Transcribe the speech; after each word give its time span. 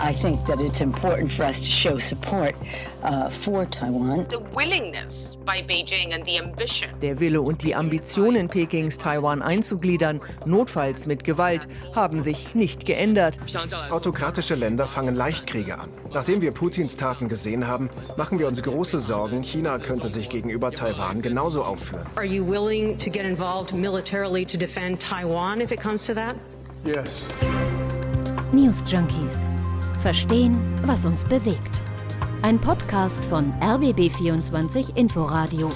I 0.00 0.12
think 0.12 0.44
that 0.46 0.60
it's 0.60 0.80
important 0.80 1.32
for 1.32 1.44
us 1.44 1.60
to 1.60 1.68
show 1.68 1.98
support 1.98 2.54
uh, 3.02 3.30
for 3.30 3.66
Taiwan. 3.66 4.28
The 4.30 4.38
willingness 4.54 5.36
by 5.44 5.60
Beijing 5.60 6.14
and 6.14 6.24
the 6.24 6.38
ambition. 6.38 6.90
Der 7.00 7.18
Wille 7.18 7.42
und 7.42 7.64
die 7.64 7.74
Ambitionen 7.74 8.48
Pekings, 8.48 8.96
Taiwan 8.96 9.42
einzugliedern, 9.42 10.20
notfalls 10.46 11.06
mit 11.06 11.24
Gewalt, 11.24 11.66
haben 11.96 12.20
sich 12.20 12.54
nicht 12.54 12.86
geändert. 12.86 13.38
Autokratische 13.90 14.54
Länder 14.54 14.86
fangen 14.86 15.16
Leichtkriege 15.16 15.76
an. 15.76 15.90
Nachdem 16.14 16.42
wir 16.42 16.52
Putins 16.52 16.96
Taten 16.96 17.28
gesehen 17.28 17.66
haben, 17.66 17.90
machen 18.16 18.38
wir 18.38 18.46
uns 18.46 18.62
große 18.62 19.00
Sorgen, 19.00 19.42
China 19.42 19.78
könnte 19.78 20.08
sich 20.08 20.28
gegenüber 20.28 20.70
Taiwan 20.70 21.22
genauso 21.22 21.64
aufführen. 21.64 22.06
Are 22.14 22.24
you 22.24 22.46
willing 22.46 22.96
to 22.98 23.10
get 23.10 23.24
involved 23.24 23.74
militarily 23.74 24.46
to 24.46 24.56
defend 24.56 25.00
Taiwan 25.00 25.60
if 25.60 25.72
it 25.72 25.80
comes 25.80 26.06
to 26.06 26.14
that? 26.14 26.36
Yes. 26.84 27.20
News 28.52 28.80
Junkies. 28.84 29.50
Verstehen, 30.02 30.56
was 30.84 31.04
uns 31.04 31.24
bewegt. 31.24 31.80
Ein 32.42 32.60
Podcast 32.60 33.22
von 33.24 33.52
RBB24 33.60 34.96
Inforadio. 34.96 35.72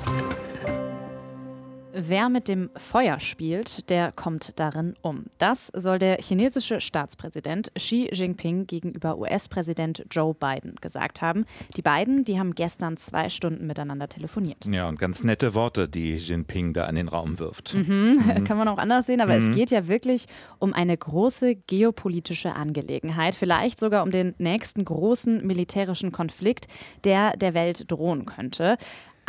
Wer 2.05 2.29
mit 2.29 2.49
dem 2.49 2.71
Feuer 2.77 3.21
spielt, 3.21 3.89
der 3.89 4.11
kommt 4.11 4.59
darin 4.59 4.97
um. 5.03 5.27
Das 5.39 5.69
soll 5.69 6.01
der 6.01 6.17
chinesische 6.17 6.81
Staatspräsident 6.81 7.71
Xi 7.77 8.09
Jinping 8.13 8.67
gegenüber 8.67 9.19
US-Präsident 9.19 10.05
Joe 10.11 10.35
Biden 10.35 10.75
gesagt 10.81 11.23
haben. 11.23 11.45
Die 11.77 11.83
beiden, 11.83 12.25
die 12.25 12.41
haben 12.41 12.57
gestern 12.57 12.97
zwei 12.97 13.29
Stunden 13.29 13.69
miteinander 13.69 14.09
telefoniert. 14.09 14.67
Ja, 14.67 14.89
und 14.89 14.99
ganz 14.99 15.23
nette 15.23 15.55
Worte, 15.55 15.89
die 15.89 16.17
Jinping 16.17 16.73
da 16.73 16.87
an 16.87 16.97
den 16.97 17.07
Raum 17.07 17.39
wirft. 17.39 17.75
Mhm. 17.75 18.21
Mhm. 18.33 18.45
Kann 18.45 18.57
man 18.57 18.69
auch 18.69 18.79
anders 18.79 19.07
sehen, 19.07 19.21
aber 19.21 19.39
mhm. 19.39 19.51
es 19.51 19.55
geht 19.55 19.71
ja 19.71 19.87
wirklich 19.87 20.27
um 20.59 20.73
eine 20.73 20.97
große 20.97 21.55
geopolitische 21.55 22.55
Angelegenheit, 22.55 23.35
vielleicht 23.35 23.79
sogar 23.79 24.03
um 24.03 24.11
den 24.11 24.35
nächsten 24.39 24.85
großen 24.85 25.47
militärischen 25.47 26.13
Konflikt, 26.13 26.67
der 27.05 27.37
der 27.37 27.55
Welt 27.55 27.91
drohen 27.91 28.25
könnte. 28.27 28.79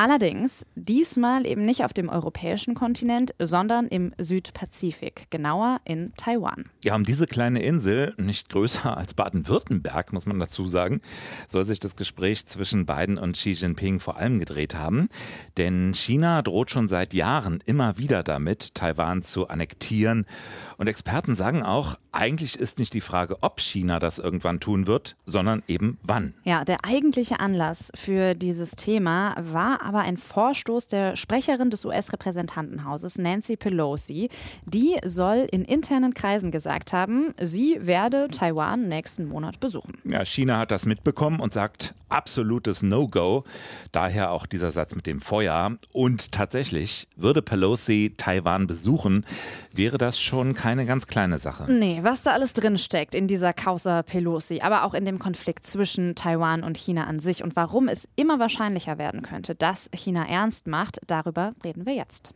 Allerdings 0.03 0.65
diesmal 0.75 1.45
eben 1.45 1.63
nicht 1.63 1.85
auf 1.85 1.93
dem 1.93 2.09
europäischen 2.09 2.75
Kontinent, 2.75 3.33
sondern 3.39 3.87
im 3.87 4.13
Südpazifik, 4.17 5.27
genauer 5.29 5.79
in 5.85 6.11
Taiwan. 6.17 6.65
Ja, 6.83 6.93
um 6.97 7.05
diese 7.05 7.25
kleine 7.25 7.63
Insel, 7.63 8.13
nicht 8.17 8.49
größer 8.49 8.97
als 8.97 9.13
Baden-Württemberg, 9.13 10.11
muss 10.11 10.25
man 10.25 10.41
dazu 10.41 10.67
sagen, 10.67 10.99
soll 11.47 11.63
sich 11.63 11.79
das 11.79 11.95
Gespräch 11.95 12.47
zwischen 12.47 12.85
Biden 12.85 13.17
und 13.17 13.37
Xi 13.37 13.51
Jinping 13.51 14.01
vor 14.01 14.17
allem 14.17 14.39
gedreht 14.39 14.75
haben. 14.75 15.07
Denn 15.55 15.93
China 15.93 16.41
droht 16.41 16.69
schon 16.69 16.89
seit 16.89 17.13
Jahren 17.13 17.63
immer 17.65 17.97
wieder 17.97 18.23
damit, 18.23 18.75
Taiwan 18.75 19.23
zu 19.23 19.47
annektieren. 19.47 20.25
Und 20.83 20.89
Experten 20.89 21.33
sagen 21.33 21.63
auch, 21.63 21.95
eigentlich 22.11 22.59
ist 22.59 22.77
nicht 22.77 22.93
die 22.93 22.99
Frage, 22.99 23.37
ob 23.39 23.61
China 23.61 23.99
das 23.99 24.19
irgendwann 24.19 24.59
tun 24.59 24.85
wird, 24.85 25.15
sondern 25.25 25.63
eben 25.69 25.97
wann. 26.03 26.33
Ja, 26.43 26.65
der 26.65 26.83
eigentliche 26.83 27.39
Anlass 27.39 27.89
für 27.95 28.35
dieses 28.35 28.71
Thema 28.71 29.33
war 29.39 29.81
aber 29.81 29.99
ein 29.99 30.17
Vorstoß 30.17 30.89
der 30.89 31.15
Sprecherin 31.15 31.69
des 31.69 31.85
US-Repräsentantenhauses, 31.85 33.17
Nancy 33.17 33.55
Pelosi. 33.55 34.27
Die 34.65 34.97
soll 35.05 35.47
in 35.49 35.63
internen 35.63 36.13
Kreisen 36.13 36.51
gesagt 36.51 36.91
haben, 36.91 37.33
sie 37.39 37.77
werde 37.79 38.27
Taiwan 38.27 38.89
nächsten 38.89 39.25
Monat 39.25 39.61
besuchen. 39.61 39.93
Ja, 40.03 40.25
China 40.25 40.57
hat 40.57 40.71
das 40.71 40.85
mitbekommen 40.85 41.39
und 41.39 41.53
sagt 41.53 41.95
absolutes 42.09 42.83
No-Go. 42.83 43.43
Daher 43.91 44.31
auch 44.31 44.45
dieser 44.45 44.71
Satz 44.71 44.95
mit 44.95 45.07
dem 45.07 45.19
Feuer. 45.19 45.77
Und 45.91 46.31
tatsächlich, 46.31 47.07
würde 47.15 47.41
Pelosi 47.41 48.13
Taiwan 48.17 48.67
besuchen, 48.67 49.25
wäre 49.75 49.97
das 49.97 50.19
schon 50.19 50.53
keine 50.53 50.85
ganz 50.85 51.07
kleine 51.07 51.37
Sache. 51.37 51.71
Nee, 51.71 51.99
was 52.03 52.23
da 52.23 52.31
alles 52.31 52.53
drinsteckt 52.53 53.15
in 53.15 53.27
dieser 53.27 53.53
Causa 53.53 54.03
Pelosi, 54.03 54.61
aber 54.61 54.83
auch 54.83 54.93
in 54.93 55.05
dem 55.05 55.19
Konflikt 55.19 55.65
zwischen 55.65 56.15
Taiwan 56.15 56.63
und 56.63 56.77
China 56.77 57.05
an 57.05 57.19
sich 57.19 57.43
und 57.43 57.55
warum 57.55 57.87
es 57.87 58.07
immer 58.15 58.39
wahrscheinlicher 58.39 58.97
werden 58.97 59.21
könnte, 59.21 59.55
dass 59.55 59.89
China 59.93 60.27
ernst 60.27 60.67
macht, 60.67 60.99
darüber 61.07 61.53
reden 61.63 61.85
wir 61.85 61.93
jetzt. 61.93 62.33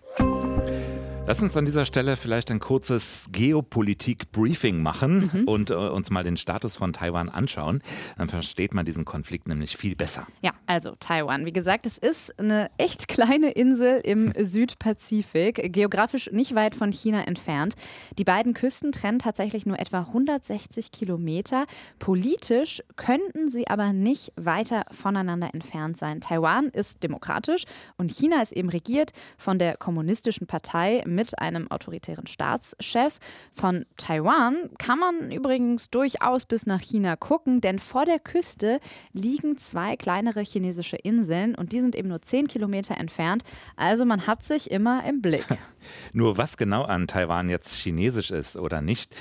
Lass 1.27 1.41
uns 1.41 1.57
an 1.57 1.65
dieser 1.65 1.85
Stelle 1.85 2.15
vielleicht 2.15 2.51
ein 2.51 2.61
kurzes 2.61 3.27
Geopolitik-Briefing 3.33 4.81
machen 4.81 5.29
mhm. 5.33 5.43
und 5.43 5.71
äh, 5.71 5.73
uns 5.73 6.09
mal 6.09 6.23
den 6.23 6.37
Status 6.37 6.77
von 6.77 6.93
Taiwan 6.93 7.27
anschauen. 7.27 7.81
Dann 8.17 8.29
versteht 8.29 8.73
man 8.73 8.85
diesen 8.85 9.03
Konflikt 9.03 9.45
nämlich 9.49 9.75
viel 9.75 9.97
besser. 9.97 10.25
Ja, 10.41 10.51
also 10.67 10.95
Taiwan. 11.01 11.45
Wie 11.45 11.51
gesagt, 11.51 11.85
es 11.85 11.97
ist 11.97 12.39
eine 12.39 12.71
echt 12.77 13.09
kleine 13.09 13.51
Insel 13.51 13.99
im 14.05 14.31
Südpazifik, 14.41 15.73
geografisch 15.73 16.31
nicht 16.31 16.55
weit 16.55 16.75
von 16.75 16.93
China 16.93 17.27
entfernt. 17.27 17.75
Die 18.17 18.23
beiden 18.23 18.53
Küsten 18.53 18.93
trennen 18.93 19.19
tatsächlich 19.19 19.65
nur 19.65 19.79
etwa 19.79 19.99
160 20.03 20.93
Kilometer. 20.93 21.65
Politisch 21.99 22.81
könnten 22.95 23.49
sie 23.49 23.67
aber 23.67 23.91
nicht 23.91 24.31
weiter 24.37 24.85
voneinander 24.91 25.53
entfernt 25.53 25.97
sein. 25.97 26.21
Taiwan 26.21 26.69
ist 26.69 27.03
demokratisch 27.03 27.65
und 27.97 28.13
China 28.13 28.41
ist 28.41 28.53
eben 28.53 28.69
regiert 28.69 29.11
von 29.37 29.59
der 29.59 29.75
kommunistischen 29.75 30.47
Partei 30.47 31.03
mit 31.17 31.39
einem 31.39 31.69
autoritären 31.71 32.27
Staatschef. 32.27 33.17
Von 33.55 33.87
Taiwan 33.97 34.69
kann 34.77 34.99
man 34.99 35.31
übrigens 35.31 35.89
durchaus 35.89 36.45
bis 36.45 36.67
nach 36.67 36.79
China 36.79 37.15
gucken, 37.15 37.59
denn 37.59 37.79
vor 37.79 38.05
der 38.05 38.19
Küste 38.19 38.79
liegen 39.13 39.57
zwei 39.57 39.95
kleinere 39.95 40.41
chinesische 40.41 40.95
Inseln 40.95 41.55
und 41.55 41.71
die 41.71 41.81
sind 41.81 41.95
eben 41.95 42.09
nur 42.09 42.21
zehn 42.21 42.47
Kilometer 42.47 42.95
entfernt. 42.97 43.43
Also 43.75 44.05
man 44.05 44.27
hat 44.27 44.43
sich 44.43 44.69
immer 44.69 45.03
im 45.05 45.23
Blick. 45.23 45.45
nur 46.13 46.37
was 46.37 46.55
genau 46.55 46.83
an 46.83 47.07
Taiwan 47.07 47.49
jetzt 47.49 47.73
chinesisch 47.73 48.29
ist 48.29 48.55
oder 48.55 48.81
nicht, 48.81 49.15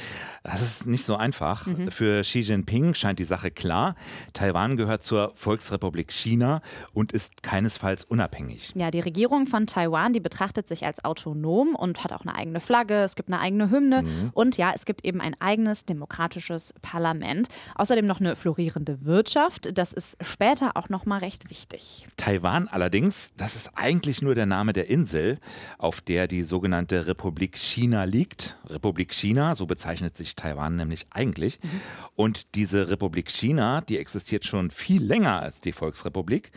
das 0.45 0.61
ist 0.61 0.87
nicht 0.87 1.07
so 1.07 1.17
einfach. 1.17 1.67
Mhm. 1.67 1.91
Für 1.91 2.21
Xi 2.21 2.41
Jinping 2.41 2.93
scheint 2.93 3.19
die 3.19 3.25
Sache 3.25 3.51
klar. 3.51 3.95
Taiwan 4.35 4.77
gehört 4.77 5.03
zur 5.03 5.33
Volksrepublik 5.35 6.13
China 6.13 6.61
und 6.93 7.13
ist 7.13 7.43
keinesfalls 7.43 8.05
unabhängig. 8.05 8.73
Ja, 8.75 8.91
die 8.91 9.01
Regierung 9.01 9.47
von 9.47 9.67
Taiwan, 9.67 10.13
die 10.13 10.21
betrachtet 10.21 10.69
sich 10.69 10.85
als 10.85 11.03
autonom 11.07 11.75
und 11.75 11.86
hat 11.95 12.13
auch 12.13 12.23
eine 12.23 12.35
eigene 12.35 12.61
Flagge, 12.61 13.03
es 13.03 13.17
gibt 13.17 13.29
eine 13.29 13.41
eigene 13.41 13.71
Hymne 13.71 14.03
mhm. 14.03 14.31
und 14.33 14.57
ja, 14.57 14.73
es 14.75 14.85
gibt 14.85 15.05
eben 15.05 15.21
ein 15.21 15.41
eigenes 15.41 15.85
demokratisches 15.85 16.75
Parlament. 16.83 17.49
Außerdem 17.75 18.07
noch 18.07 18.21
eine 18.21 18.37
florierende 18.37 19.05
Wirtschaft. 19.05 19.77
Das 19.77 19.93
ist 19.93 20.17
später 20.21 20.77
auch 20.77 20.89
noch 20.89 21.07
mal 21.07 21.19
recht 21.19 21.51
wichtig. 21.51 22.07
Taiwan 22.17 22.69
allerdings, 22.69 23.33
das 23.37 23.57
ist 23.57 23.71
eigentlich 23.75 24.23
nur 24.23 24.35
der 24.35 24.47
Name 24.47 24.73
der 24.73 24.89
Insel, 24.89 25.39
auf 25.79 26.01
der 26.01 26.27
die 26.29 26.43
sogenannte 26.43 27.07
Republik 27.07 27.57
China 27.57 28.05
liegt. 28.05 28.59
Republik 28.67 29.13
China, 29.13 29.55
so 29.55 29.67
bezeichnet 29.67 30.17
sich 30.17 30.37
Taiwan 30.37 30.77
nämlich 30.77 31.07
eigentlich. 31.11 31.59
Mhm. 31.63 31.81
Und 32.15 32.55
diese 32.55 32.89
Republik 32.89 33.31
China, 33.31 33.81
die 33.81 33.99
existiert 33.99 34.45
schon 34.45 34.71
viel 34.71 35.03
länger 35.03 35.41
als 35.41 35.61
die 35.61 35.73
Volksrepublik. 35.73 36.51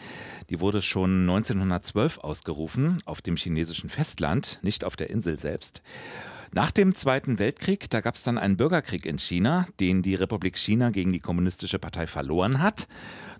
Die 0.50 0.60
wurde 0.60 0.82
schon 0.82 1.22
1912 1.22 2.20
ausgerufen 2.20 3.02
auf 3.06 3.22
dem 3.22 3.36
chinesischen 3.36 3.90
Festland, 3.90 4.60
nicht 4.62 4.84
auf 4.84 4.96
der 4.96 5.09
Insel 5.10 5.38
selbst. 5.38 5.82
Nach 6.52 6.72
dem 6.72 6.96
Zweiten 6.96 7.38
Weltkrieg, 7.38 7.90
da 7.92 8.02
gab 8.02 8.16
es 8.16 8.24
dann 8.24 8.40
einen 8.40 8.58
Bürgerkrieg 8.58 9.06
in 9.06 9.20
China, 9.20 9.68
den 9.80 10.02
die 10.02 10.16
Republik 10.16 10.58
China 10.58 10.90
gegen 10.90 11.14
die 11.14 11.20
Kommunistische 11.20 11.78
Partei 11.78 12.08
verloren 12.08 12.60
hat. 12.60 12.88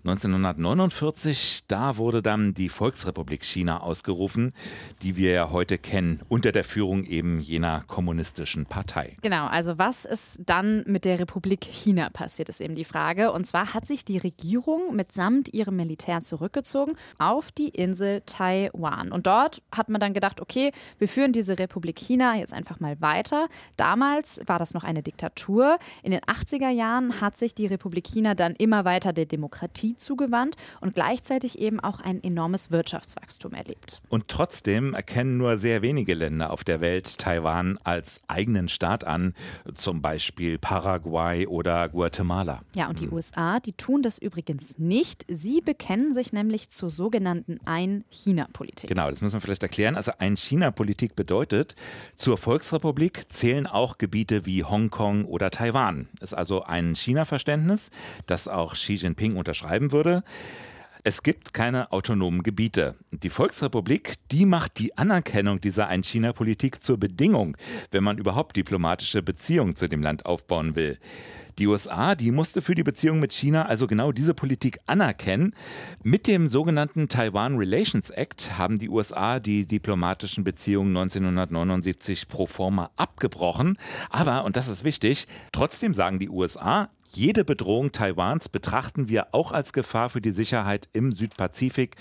1949, 0.04 1.64
da 1.68 1.98
wurde 1.98 2.22
dann 2.22 2.54
die 2.54 2.70
Volksrepublik 2.70 3.44
China 3.44 3.80
ausgerufen, 3.80 4.54
die 5.02 5.16
wir 5.16 5.32
ja 5.32 5.50
heute 5.50 5.76
kennen, 5.76 6.20
unter 6.28 6.52
der 6.52 6.64
Führung 6.64 7.04
eben 7.04 7.40
jener 7.40 7.82
kommunistischen 7.86 8.64
Partei. 8.64 9.16
Genau, 9.20 9.46
also 9.46 9.76
was 9.76 10.06
ist 10.06 10.40
dann 10.46 10.84
mit 10.86 11.04
der 11.04 11.18
Republik 11.18 11.64
China 11.64 12.08
passiert, 12.08 12.48
ist 12.48 12.62
eben 12.62 12.76
die 12.76 12.84
Frage. 12.84 13.32
Und 13.32 13.46
zwar 13.46 13.74
hat 13.74 13.86
sich 13.86 14.06
die 14.06 14.16
Regierung 14.16 14.96
mitsamt 14.96 15.52
ihrem 15.52 15.76
Militär 15.76 16.22
zurückgezogen 16.22 16.96
auf 17.18 17.52
die 17.52 17.68
Insel 17.68 18.22
Taiwan. 18.24 19.12
Und 19.12 19.26
dort 19.26 19.60
hat 19.70 19.90
man 19.90 20.00
dann 20.00 20.14
gedacht, 20.14 20.40
okay, 20.40 20.72
wir 20.98 21.08
führen 21.08 21.32
diese 21.32 21.58
Republik 21.58 21.98
China 21.98 22.36
jetzt 22.36 22.54
einfach 22.54 22.80
mal 22.80 22.98
weiter. 23.02 23.48
Damals 23.76 24.40
war 24.46 24.58
das 24.58 24.72
noch 24.72 24.84
eine 24.84 25.02
Diktatur. 25.02 25.78
In 26.02 26.12
den 26.12 26.20
80er 26.20 26.70
Jahren 26.70 27.20
hat 27.20 27.36
sich 27.36 27.54
die 27.54 27.66
Republik 27.66 28.06
China 28.06 28.34
dann 28.34 28.54
immer 28.54 28.86
weiter 28.86 29.12
der 29.12 29.26
Demokratie 29.26 29.89
Demokratie 29.90 29.96
zugewandt 29.96 30.56
und 30.80 30.94
gleichzeitig 30.94 31.58
eben 31.58 31.80
auch 31.80 32.00
ein 32.00 32.22
enormes 32.22 32.70
Wirtschaftswachstum 32.70 33.54
erlebt. 33.54 34.00
Und 34.08 34.28
trotzdem 34.28 34.94
erkennen 34.94 35.36
nur 35.36 35.58
sehr 35.58 35.82
wenige 35.82 36.14
Länder 36.14 36.52
auf 36.52 36.64
der 36.64 36.80
Welt 36.80 37.18
Taiwan 37.18 37.78
als 37.84 38.20
eigenen 38.28 38.68
Staat 38.68 39.04
an, 39.04 39.34
zum 39.74 40.02
Beispiel 40.02 40.58
Paraguay 40.58 41.46
oder 41.46 41.88
Guatemala. 41.88 42.62
Ja, 42.74 42.88
und 42.88 43.00
die 43.00 43.06
hm. 43.06 43.12
USA, 43.12 43.60
die 43.60 43.72
tun 43.72 44.02
das 44.02 44.18
übrigens 44.18 44.78
nicht. 44.78 45.24
Sie 45.28 45.60
bekennen 45.60 46.12
sich 46.12 46.32
nämlich 46.32 46.68
zur 46.70 46.90
sogenannten 46.90 47.60
Ein-China-Politik. 47.64 48.88
Genau, 48.88 49.08
das 49.10 49.20
müssen 49.20 49.34
wir 49.34 49.40
vielleicht 49.40 49.62
erklären. 49.62 49.96
Also 49.96 50.12
Ein-China-Politik 50.18 51.16
bedeutet, 51.16 51.74
zur 52.14 52.38
Volksrepublik 52.38 53.32
zählen 53.32 53.66
auch 53.66 53.98
Gebiete 53.98 54.46
wie 54.46 54.64
Hongkong 54.64 55.24
oder 55.24 55.50
Taiwan. 55.50 56.08
Ist 56.20 56.34
also 56.34 56.62
ein 56.62 56.94
China-Verständnis, 56.94 57.90
das 58.26 58.48
auch 58.48 58.74
Xi 58.74 58.94
Jinping 58.94 59.36
unterschreibt 59.36 59.79
bleiben 59.80 59.92
würde. 59.92 60.22
Es 61.02 61.22
gibt 61.22 61.54
keine 61.54 61.92
autonomen 61.92 62.42
Gebiete. 62.42 62.94
Die 63.10 63.30
Volksrepublik, 63.30 64.16
die 64.30 64.44
macht 64.44 64.78
die 64.78 64.98
Anerkennung 64.98 65.58
dieser 65.58 65.88
Ein-China-Politik 65.88 66.82
zur 66.82 66.98
Bedingung, 66.98 67.56
wenn 67.90 68.04
man 68.04 68.18
überhaupt 68.18 68.54
diplomatische 68.56 69.22
Beziehungen 69.22 69.76
zu 69.76 69.88
dem 69.88 70.02
Land 70.02 70.26
aufbauen 70.26 70.76
will. 70.76 70.98
Die 71.58 71.66
USA, 71.66 72.14
die 72.14 72.30
musste 72.30 72.60
für 72.60 72.74
die 72.74 72.82
Beziehung 72.82 73.18
mit 73.18 73.32
China 73.32 73.64
also 73.64 73.86
genau 73.86 74.12
diese 74.12 74.34
Politik 74.34 74.78
anerkennen. 74.86 75.54
Mit 76.02 76.26
dem 76.26 76.48
sogenannten 76.48 77.08
Taiwan 77.08 77.56
Relations 77.56 78.10
Act 78.10 78.58
haben 78.58 78.78
die 78.78 78.90
USA 78.90 79.40
die 79.40 79.66
diplomatischen 79.66 80.44
Beziehungen 80.44 80.94
1979 80.94 82.28
pro 82.28 82.46
forma 82.46 82.90
abgebrochen. 82.96 83.78
Aber, 84.10 84.44
und 84.44 84.56
das 84.56 84.68
ist 84.68 84.84
wichtig, 84.84 85.26
trotzdem 85.50 85.94
sagen 85.94 86.18
die 86.18 86.28
USA, 86.28 86.90
jede 87.12 87.44
Bedrohung 87.44 87.90
Taiwans 87.90 88.48
betrachten 88.48 89.08
wir 89.08 89.34
auch 89.34 89.50
als 89.50 89.72
Gefahr 89.72 90.10
für 90.10 90.20
die 90.20 90.30
Sicherheit 90.30 90.88
im 90.92 91.12
Südpazifik 91.12 91.96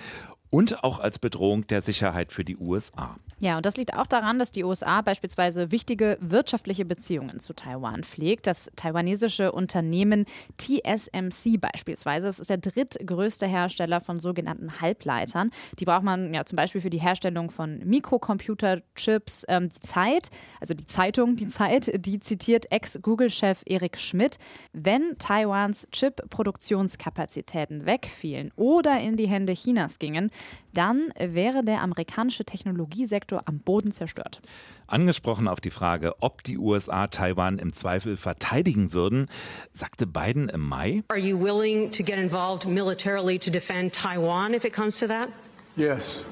und 0.52 0.84
auch 0.84 1.00
als 1.00 1.18
Bedrohung 1.18 1.66
der 1.68 1.82
Sicherheit 1.82 2.32
für 2.32 2.46
die 2.46 2.58
USA. 2.58 3.18
Ja, 3.42 3.56
und 3.56 3.66
das 3.66 3.78
liegt 3.78 3.94
auch 3.94 4.06
daran, 4.06 4.38
dass 4.38 4.52
die 4.52 4.66
USA 4.66 5.02
beispielsweise 5.02 5.72
wichtige 5.72 6.18
wirtschaftliche 6.20 6.84
Beziehungen 6.84 7.40
zu 7.40 7.54
Taiwan 7.54 8.04
pflegt. 8.04 8.48
Das 8.48 8.70
taiwanesische 8.76 9.54
Unternehmen 9.54 10.26
TSMC 10.58 11.58
beispielsweise, 11.58 12.28
das 12.28 12.40
ist 12.40 12.50
der 12.50 12.58
drittgrößte 12.58 13.48
Hersteller 13.48 14.02
von 14.02 14.20
sogenannten 14.20 14.82
Halbleitern. 14.82 15.52
Die 15.80 15.86
braucht 15.86 16.04
man 16.04 16.34
ja 16.34 16.44
zum 16.44 16.58
Beispiel 16.58 16.82
für 16.82 16.90
die 16.90 17.00
Herstellung 17.00 17.50
von 17.50 17.80
Mikrocomputerchips. 17.80 19.46
Ähm, 19.48 19.70
die 19.70 19.88
Zeit, 19.88 20.30
also 20.60 20.74
die 20.74 20.86
Zeitung, 20.86 21.38
die 21.38 21.48
Zeit, 21.48 21.92
die 22.06 22.20
zitiert 22.20 22.70
Ex-Google-Chef 22.72 23.64
Eric 23.66 23.98
Schmidt, 23.98 24.38
wenn 24.74 25.18
Taiwans 25.18 25.88
Chip-Produktionskapazitäten 25.92 27.86
wegfielen 27.86 28.52
oder 28.58 29.00
in 29.00 29.16
die 29.16 29.28
Hände 29.30 29.54
Chinas 29.54 29.98
gingen, 29.98 30.30
dann 30.74 31.14
wäre 31.18 31.64
der 31.64 31.82
amerikanische 31.82 32.46
Technologiesektor 32.46 33.44
am 33.46 33.60
Boden 33.60 33.92
zerstört. 33.92 34.42
Angesprochen 34.88 35.48
auf 35.48 35.60
die 35.62 35.72
Frage, 35.72 36.14
ob 36.22 36.44
die 36.44 36.58
USA 36.58 37.08
Taiwan 37.08 37.60
im 37.60 37.74
Zweifel 37.74 38.18
verteidigen 38.18 38.94
würden, 38.94 39.28
sagte 39.72 40.08
Biden 40.08 40.50
im 40.50 40.62
Mai: 40.62 41.04
Are 41.10 41.20
you 41.20 41.40
willing 41.40 41.92
to 41.92 42.04
get 42.04 42.18
involved 42.18 42.68
militarily 42.68 43.38
to 43.40 43.52
defend 43.52 43.94
Taiwan 43.94 44.54
if 44.54 44.66
it 44.66 44.74
comes 44.74 45.00
to 45.00 45.08
that? 45.08 45.30
Yes. 45.76 46.24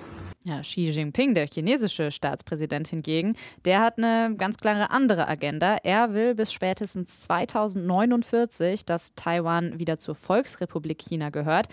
Ja, 0.47 0.61
Xi 0.61 0.85
Jinping, 0.85 1.35
der 1.35 1.47
chinesische 1.47 2.09
Staatspräsident 2.09 2.87
hingegen, 2.87 3.35
der 3.65 3.81
hat 3.81 3.97
eine 3.97 4.33
ganz 4.37 4.55
klare 4.55 4.91
andere 4.91 5.27
Agenda. 5.27 5.75
Er 5.83 6.13
will 6.13 6.35
bis 6.35 6.53
spätestens 6.53 7.19
2049, 7.19 8.85
dass 8.85 9.13
Taiwan 9.15 9.77
wieder 9.77 9.97
zur 9.97 10.15
Volksrepublik 10.15 10.99
China 10.99 11.31
gehört. 11.31 11.67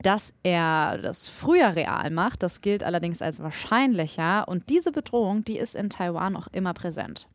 Dass 0.00 0.34
er 0.42 0.98
das 0.98 1.28
früher 1.28 1.76
real 1.76 2.10
macht, 2.10 2.42
das 2.42 2.60
gilt 2.60 2.82
allerdings 2.82 3.22
als 3.22 3.40
wahrscheinlicher. 3.40 4.48
Und 4.48 4.68
diese 4.68 4.90
Bedrohung, 4.90 5.44
die 5.44 5.58
ist 5.58 5.76
in 5.76 5.90
Taiwan 5.90 6.36
auch 6.36 6.48
immer 6.52 6.74
präsent. 6.74 7.28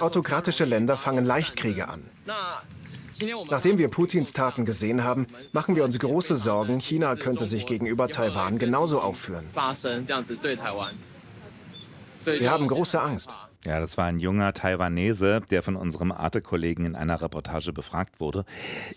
Autokratische 0.00 0.64
Länder 0.64 0.96
fangen 0.96 1.24
Leichtkriege 1.24 1.88
an. 1.88 2.08
Nachdem 3.50 3.78
wir 3.78 3.88
Putins 3.88 4.32
Taten 4.32 4.64
gesehen 4.64 5.04
haben, 5.04 5.26
machen 5.52 5.76
wir 5.76 5.84
uns 5.84 5.98
große 5.98 6.36
Sorgen, 6.36 6.78
China 6.78 7.16
könnte 7.16 7.44
sich 7.46 7.66
gegenüber 7.66 8.08
Taiwan 8.08 8.58
genauso 8.58 9.00
aufführen. 9.00 9.46
Wir 12.24 12.50
haben 12.50 12.66
große 12.66 13.00
Angst. 13.00 13.34
Ja, 13.64 13.78
das 13.78 13.98
war 13.98 14.06
ein 14.06 14.18
junger 14.18 14.54
Taiwanese, 14.54 15.42
der 15.50 15.62
von 15.62 15.76
unserem 15.76 16.12
Arte-Kollegen 16.12 16.86
in 16.86 16.96
einer 16.96 17.20
Reportage 17.20 17.74
befragt 17.74 18.18
wurde. 18.18 18.46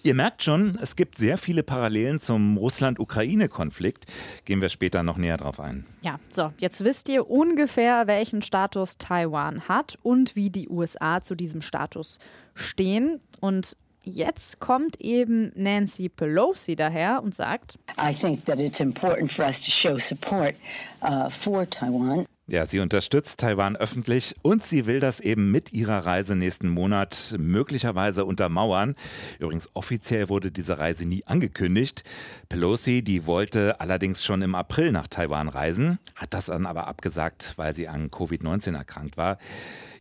Ihr 0.03 0.15
merkt 0.15 0.41
schon, 0.41 0.77
es 0.81 0.95
gibt 0.95 1.17
sehr 1.17 1.37
viele 1.37 1.63
Parallelen 1.63 2.19
zum 2.19 2.55
Russland-Ukraine-Konflikt. 2.55 4.05
Gehen 4.45 4.61
wir 4.61 4.69
später 4.69 5.03
noch 5.03 5.17
näher 5.17 5.35
drauf 5.35 5.59
ein. 5.59 5.85
Ja, 6.01 6.17
so, 6.29 6.53
jetzt 6.59 6.81
wisst 6.85 7.09
ihr 7.09 7.29
ungefähr, 7.29 8.07
welchen 8.07 8.41
Status 8.41 8.97
Taiwan 8.97 9.67
hat 9.67 9.97
und 10.01 10.37
wie 10.37 10.49
die 10.49 10.69
USA 10.69 11.21
zu 11.21 11.35
diesem 11.35 11.61
Status 11.61 12.19
stehen. 12.55 13.19
Und 13.41 13.75
Jetzt 14.05 14.59
kommt 14.59 14.99
eben 14.99 15.53
Nancy 15.55 16.09
Pelosi 16.09 16.75
daher 16.75 17.23
und 17.23 17.33
sagt, 17.33 17.79
I 17.97 18.13
think 18.13 18.45
that 18.45 18.59
it's 18.59 18.81
important 18.81 19.31
for 19.31 19.45
us 19.45 19.61
to 19.61 19.71
show 19.71 19.97
support 19.97 20.55
uh, 21.01 21.29
for 21.29 21.69
Taiwan. 21.69 22.25
Ja, 22.53 22.67
sie 22.67 22.81
unterstützt 22.81 23.39
Taiwan 23.39 23.75
öffentlich 23.75 24.35
und 24.43 24.63
sie 24.63 24.85
will 24.85 24.99
das 24.99 25.19
eben 25.19 25.49
mit 25.49 25.73
ihrer 25.73 26.05
Reise 26.05 26.35
nächsten 26.35 26.69
Monat 26.69 27.33
möglicherweise 27.39 28.25
untermauern. 28.25 28.93
Übrigens, 29.39 29.71
offiziell 29.73 30.29
wurde 30.29 30.51
diese 30.51 30.77
Reise 30.77 31.07
nie 31.07 31.25
angekündigt. 31.25 32.03
Pelosi, 32.49 33.01
die 33.01 33.25
wollte 33.25 33.81
allerdings 33.81 34.23
schon 34.23 34.43
im 34.43 34.53
April 34.53 34.91
nach 34.91 35.07
Taiwan 35.07 35.49
reisen, 35.49 35.97
hat 36.13 36.35
das 36.35 36.45
dann 36.45 36.67
aber 36.67 36.85
abgesagt, 36.85 37.53
weil 37.55 37.73
sie 37.73 37.87
an 37.87 38.11
Covid-19 38.11 38.77
erkrankt 38.77 39.17
war. 39.17 39.39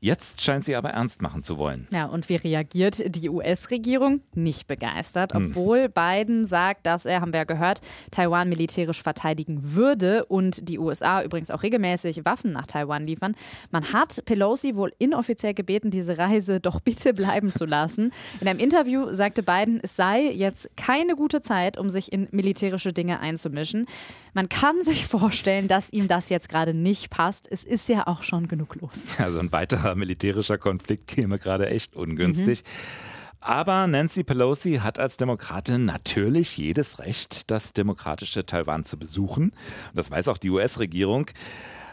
Jetzt 0.04 0.42
scheint 0.42 0.64
sie 0.64 0.74
aber 0.74 0.90
ernst 0.90 1.22
machen 1.22 1.44
zu 1.44 1.58
wollen. 1.58 1.86
Ja, 1.92 2.06
und 2.06 2.28
wie 2.28 2.34
reagiert 2.34 3.14
die 3.14 3.28
US-Regierung? 3.30 4.20
Nicht 4.34 4.66
begeistert, 4.66 5.32
Hm. 5.32 5.50
obwohl 5.50 5.88
Biden 5.88 6.48
sagt, 6.48 6.86
dass 6.86 7.06
er, 7.06 7.20
haben 7.20 7.32
wir 7.32 7.38
ja 7.38 7.44
gehört, 7.44 7.80
Taiwan 8.10 8.48
militärisch 8.48 9.00
verteidigen 9.00 9.60
würde 9.76 10.24
und 10.24 10.68
die 10.68 10.80
USA 10.80 11.22
übrigens 11.22 11.52
auch 11.52 11.62
regelmäßig 11.62 12.24
Waffen 12.24 12.50
nach 12.50 12.66
Taiwan 12.66 13.06
liefern. 13.06 13.36
Man 13.70 13.92
hat 13.92 14.24
Pelosi 14.24 14.74
wohl 14.74 14.92
inoffiziell 14.98 15.54
gebeten, 15.54 15.92
diese 15.92 16.18
Reise 16.18 16.58
doch 16.58 16.80
bitte 16.80 17.14
bleiben 17.14 17.52
zu 17.52 17.64
lassen. 17.64 18.10
In 18.40 18.48
einem 18.48 18.58
Interview 18.58 19.12
sagte 19.12 19.44
Biden, 19.44 19.78
es 19.84 19.94
sei 19.94 20.32
jetzt 20.32 20.68
keine 20.76 21.14
gute 21.14 21.42
Zeit, 21.42 21.78
um 21.78 21.88
sich 21.88 22.12
in 22.12 22.26
militärische 22.32 22.92
Dinge 22.92 23.20
einzumischen. 23.20 23.86
Man 24.34 24.48
kann 24.48 24.82
sich 24.82 25.06
vorstellen, 25.06 25.68
dass 25.68 25.92
ihm 25.92 26.08
das 26.08 26.28
jetzt 26.28 26.48
gerade 26.48 26.74
nicht 26.74 27.10
passt. 27.10 27.46
Es 27.48 27.62
ist 27.62 27.88
ja 27.88 28.08
auch 28.08 28.24
schon 28.24 28.48
genug 28.48 28.74
los. 28.80 29.04
Also 29.18 29.38
ein 29.38 29.52
weiterer 29.52 29.91
militärischer 29.94 30.58
Konflikt 30.58 31.06
käme 31.06 31.38
gerade 31.38 31.68
echt 31.68 31.96
ungünstig. 31.96 32.64
Aber 33.40 33.88
Nancy 33.88 34.22
Pelosi 34.22 34.74
hat 34.82 35.00
als 35.00 35.16
Demokratin 35.16 35.84
natürlich 35.84 36.56
jedes 36.56 37.00
Recht, 37.00 37.50
das 37.50 37.72
demokratische 37.72 38.46
Taiwan 38.46 38.84
zu 38.84 38.96
besuchen. 38.96 39.52
Das 39.94 40.12
weiß 40.12 40.28
auch 40.28 40.38
die 40.38 40.50
US-Regierung. 40.50 41.26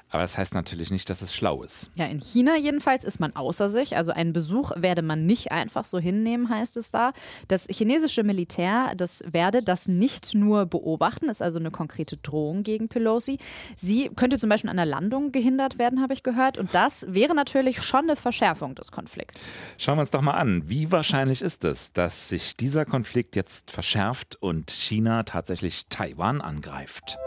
Aber 0.10 0.24
das 0.24 0.38
heißt 0.38 0.54
natürlich 0.54 0.92
nicht, 0.92 1.10
dass 1.10 1.22
es 1.22 1.34
schlau 1.34 1.64
ist. 1.64 1.92
Ja, 1.96 2.06
in 2.06 2.20
China 2.20 2.58
jedenfalls 2.58 3.04
ist 3.04 3.20
man 3.20 3.36
außer 3.36 3.70
sich. 3.70 3.96
Also 3.96 4.12
einen 4.12 4.34
Besuch 4.34 4.72
werde 4.76 5.02
man 5.02 5.26
nicht 5.26 5.52
einfach 5.52 5.86
so 5.86 6.00
hinnehmen, 6.00 6.50
heißt 6.50 6.78
es 6.78 6.92
da. 6.92 7.14
Das 7.48 7.68
chinesische 7.70 8.24
Militär, 8.24 8.94
das 8.96 9.24
werde 9.32 9.62
das 9.62 9.88
nicht 9.88 10.34
nur 10.34 10.66
beobachten, 10.66 11.30
ist 11.30 11.42
also 11.42 11.60
eine 11.60 11.72
konkrete 11.72 12.18
Drohung 12.18 12.64
gegen 12.64 12.90
Pelosi. 12.90 13.38
Sie 13.76 14.10
könnte 14.16 14.40
zum 14.40 14.50
Beispiel 14.50 14.70
an 14.70 14.78
der 14.78 14.86
Landung 14.86 15.32
gehindert 15.32 15.78
werden, 15.78 16.02
habe 16.02 16.14
ich 16.14 16.24
gehört. 16.24 16.58
Und 16.58 16.74
das 16.74 17.06
wäre 17.08 17.36
natürlich 17.36 17.84
schon 17.84 18.02
eine 18.02 18.16
Verschärfung 18.16 18.76
des 18.76 18.92
Konflikts. 18.92 19.46
Schauen 19.78 19.98
wir 19.98 20.02
uns 20.02 20.12
doch 20.12 20.22
mal 20.22 20.32
an, 20.32 20.68
wie 20.68 20.92
wahrscheinlich 20.92 21.42
ist 21.42 21.64
es, 21.64 21.94
dass 21.94 22.30
sich 22.30 22.56
dieser 22.56 22.86
Konflikt 22.86 23.36
jetzt 23.36 23.72
verschärft 23.72 24.38
und 24.42 24.72
China 24.72 25.24
tatsächlich 25.24 25.88
Taiwan 25.90 26.42
angreift? 26.42 27.18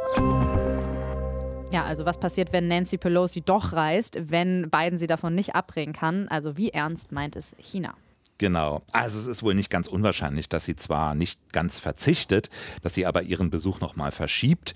Ja, 1.72 1.84
also 1.84 2.04
was 2.04 2.20
passiert, 2.20 2.52
wenn 2.52 2.66
Nancy 2.66 2.98
Pelosi 2.98 3.40
doch 3.40 3.72
reist, 3.72 4.18
wenn 4.20 4.70
Biden 4.70 4.98
sie 4.98 5.06
davon 5.06 5.34
nicht 5.34 5.54
abbringen 5.54 5.94
kann? 5.94 6.28
Also 6.28 6.58
wie 6.58 6.68
ernst 6.68 7.12
meint 7.12 7.34
es 7.34 7.56
China? 7.58 7.94
Genau. 8.36 8.82
Also 8.92 9.18
es 9.18 9.26
ist 9.26 9.42
wohl 9.42 9.54
nicht 9.54 9.70
ganz 9.70 9.88
unwahrscheinlich, 9.88 10.50
dass 10.50 10.66
sie 10.66 10.76
zwar 10.76 11.14
nicht 11.14 11.40
ganz 11.52 11.78
verzichtet, 11.78 12.50
dass 12.82 12.92
sie 12.92 13.06
aber 13.06 13.22
ihren 13.22 13.48
Besuch 13.48 13.80
nochmal 13.80 14.10
verschiebt. 14.10 14.74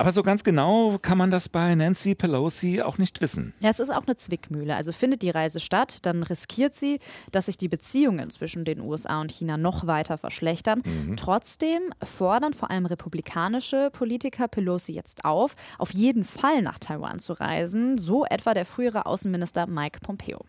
Aber 0.00 0.12
so 0.12 0.22
ganz 0.22 0.44
genau 0.44 0.96
kann 1.02 1.18
man 1.18 1.30
das 1.30 1.50
bei 1.50 1.74
Nancy 1.74 2.14
Pelosi 2.14 2.80
auch 2.80 2.96
nicht 2.96 3.20
wissen. 3.20 3.52
Ja, 3.60 3.68
es 3.68 3.80
ist 3.80 3.90
auch 3.90 4.06
eine 4.06 4.16
Zwickmühle. 4.16 4.74
Also 4.74 4.92
findet 4.92 5.20
die 5.20 5.28
Reise 5.28 5.60
statt, 5.60 5.98
dann 6.06 6.22
riskiert 6.22 6.74
sie, 6.74 7.00
dass 7.32 7.46
sich 7.46 7.58
die 7.58 7.68
Beziehungen 7.68 8.30
zwischen 8.30 8.64
den 8.64 8.80
USA 8.80 9.20
und 9.20 9.30
China 9.30 9.58
noch 9.58 9.86
weiter 9.86 10.16
verschlechtern. 10.16 10.82
Trotzdem 11.16 11.82
fordern 12.02 12.54
vor 12.54 12.70
allem 12.70 12.86
republikanische 12.86 13.90
Politiker 13.92 14.48
Pelosi 14.48 14.92
jetzt 14.92 15.26
auf, 15.26 15.54
auf 15.76 15.90
jeden 15.90 16.24
Fall 16.24 16.62
nach 16.62 16.78
Taiwan 16.78 17.18
zu 17.18 17.34
reisen, 17.34 17.98
so 17.98 18.24
etwa 18.24 18.54
der 18.54 18.64
frühere 18.64 19.04
Außenminister 19.04 19.66
Mike 19.66 20.00
Pompeo. 20.00 20.46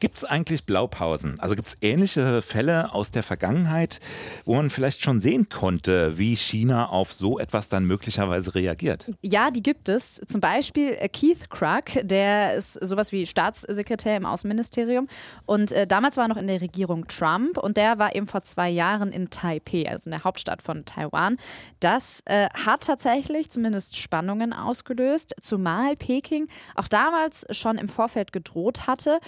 Gibt 0.00 0.18
es 0.18 0.24
eigentlich 0.24 0.64
Blaupausen? 0.64 1.38
Also 1.38 1.54
gibt 1.54 1.68
es 1.68 1.76
ähnliche 1.80 2.42
Fälle 2.42 2.92
aus 2.92 3.10
der 3.10 3.22
Vergangenheit, 3.22 4.00
wo 4.44 4.56
man 4.56 4.70
vielleicht 4.70 5.02
schon 5.02 5.20
sehen 5.20 5.48
konnte, 5.48 6.18
wie 6.18 6.34
China 6.34 6.86
auf 6.88 7.12
so 7.12 7.38
etwas 7.38 7.68
dann 7.68 7.84
möglicherweise 7.84 8.54
reagiert? 8.54 9.06
Ja, 9.20 9.50
die 9.50 9.62
gibt 9.62 9.88
es. 9.88 10.20
Zum 10.26 10.40
Beispiel 10.40 10.96
äh, 10.98 11.08
Keith 11.08 11.50
Krug, 11.50 11.84
der 12.02 12.54
ist 12.54 12.74
sowas 12.84 13.12
wie 13.12 13.26
Staatssekretär 13.26 14.16
im 14.16 14.26
Außenministerium. 14.26 15.06
Und 15.44 15.72
äh, 15.72 15.86
damals 15.86 16.16
war 16.16 16.24
er 16.24 16.28
noch 16.28 16.36
in 16.36 16.46
der 16.46 16.60
Regierung 16.60 17.06
Trump 17.06 17.58
und 17.58 17.76
der 17.76 17.98
war 17.98 18.14
eben 18.14 18.26
vor 18.26 18.42
zwei 18.42 18.70
Jahren 18.70 19.12
in 19.12 19.30
Taipei, 19.30 19.88
also 19.88 20.08
in 20.08 20.12
der 20.12 20.24
Hauptstadt 20.24 20.62
von 20.62 20.84
Taiwan. 20.84 21.36
Das 21.80 22.22
äh, 22.24 22.48
hat 22.54 22.86
tatsächlich 22.86 23.50
zumindest 23.50 23.98
Spannungen 23.98 24.52
ausgelöst, 24.52 25.34
zumal 25.40 25.94
Peking 25.96 26.48
auch 26.74 26.88
damals 26.88 27.46
schon 27.50 27.78
im 27.78 27.88
Vorfeld 27.88 28.32
gedroht 28.32 28.86
hatte. 28.86 29.20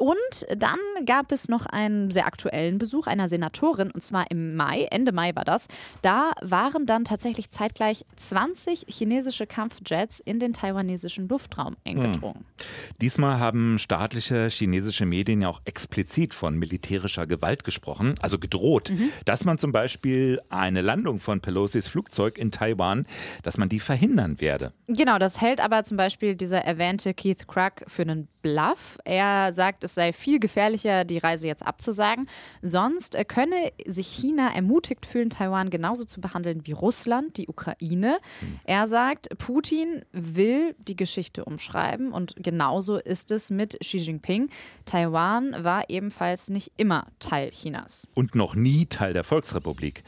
Und 0.00 0.46
dann 0.56 0.78
gab 1.04 1.30
es 1.30 1.50
noch 1.50 1.66
einen 1.66 2.10
sehr 2.10 2.24
aktuellen 2.24 2.78
Besuch 2.78 3.06
einer 3.06 3.28
Senatorin, 3.28 3.90
und 3.90 4.02
zwar 4.02 4.30
im 4.30 4.56
Mai, 4.56 4.88
Ende 4.90 5.12
Mai 5.12 5.36
war 5.36 5.44
das. 5.44 5.68
Da 6.00 6.32
waren 6.40 6.86
dann 6.86 7.04
tatsächlich 7.04 7.50
zeitgleich 7.50 8.06
20 8.16 8.86
chinesische 8.88 9.46
Kampfjets 9.46 10.18
in 10.18 10.38
den 10.38 10.54
taiwanesischen 10.54 11.28
Luftraum 11.28 11.76
eingedrungen. 11.84 12.46
Hm. 12.46 12.66
Diesmal 13.02 13.38
haben 13.38 13.78
staatliche 13.78 14.48
chinesische 14.48 15.04
Medien 15.04 15.42
ja 15.42 15.50
auch 15.50 15.60
explizit 15.66 16.32
von 16.32 16.56
militärischer 16.56 17.26
Gewalt 17.26 17.64
gesprochen, 17.64 18.14
also 18.22 18.38
gedroht, 18.38 18.88
mhm. 18.88 19.10
dass 19.26 19.44
man 19.44 19.58
zum 19.58 19.70
Beispiel 19.70 20.40
eine 20.48 20.80
Landung 20.80 21.20
von 21.20 21.42
Pelosis 21.42 21.88
Flugzeug 21.88 22.38
in 22.38 22.50
Taiwan, 22.50 23.06
dass 23.42 23.58
man 23.58 23.68
die 23.68 23.80
verhindern 23.80 24.40
werde. 24.40 24.72
Genau, 24.86 25.18
das 25.18 25.42
hält 25.42 25.60
aber 25.60 25.84
zum 25.84 25.98
Beispiel 25.98 26.36
dieser 26.36 26.62
erwähnte 26.62 27.12
Keith 27.12 27.46
Krug 27.46 27.84
für 27.86 28.02
einen 28.02 28.28
Bluff. 28.42 28.98
Er 29.04 29.52
sagt, 29.52 29.84
es 29.84 29.94
sei 29.94 30.12
viel 30.12 30.38
gefährlicher, 30.40 31.04
die 31.04 31.18
Reise 31.18 31.46
jetzt 31.46 31.64
abzusagen. 31.64 32.28
Sonst 32.62 33.16
könne 33.28 33.72
sich 33.86 34.08
China 34.08 34.54
ermutigt 34.54 35.06
fühlen, 35.06 35.30
Taiwan 35.30 35.70
genauso 35.70 36.04
zu 36.04 36.20
behandeln 36.20 36.66
wie 36.66 36.72
Russland, 36.72 37.36
die 37.36 37.48
Ukraine. 37.48 38.18
Er 38.64 38.86
sagt, 38.86 39.28
Putin 39.38 40.04
will 40.12 40.74
die 40.78 40.96
Geschichte 40.96 41.44
umschreiben 41.44 42.12
und 42.12 42.34
genauso 42.36 42.96
ist 42.96 43.30
es 43.30 43.50
mit 43.50 43.78
Xi 43.80 43.98
Jinping. 43.98 44.50
Taiwan 44.84 45.64
war 45.64 45.88
ebenfalls 45.88 46.48
nicht 46.48 46.72
immer 46.76 47.06
Teil 47.18 47.50
Chinas. 47.50 48.08
Und 48.14 48.34
noch 48.34 48.54
nie 48.54 48.86
Teil 48.86 49.12
der 49.12 49.24
Volksrepublik 49.24 50.02